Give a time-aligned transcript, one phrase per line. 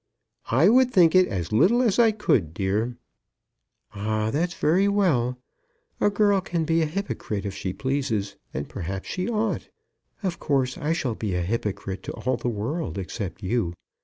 [0.49, 2.97] "I would think it as little as I could, dear."
[3.93, 5.37] "Ah, that's very well.
[5.99, 9.69] A girl can be a hypocrite if she pleases, and perhaps she ought.
[10.23, 13.75] Of course I shall be a hypocrite to all the world except you.